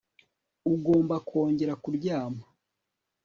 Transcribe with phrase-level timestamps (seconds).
[0.73, 2.43] Ugomba kongera kuryama